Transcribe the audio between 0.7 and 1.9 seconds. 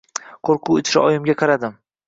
ichida oyimga qaradim.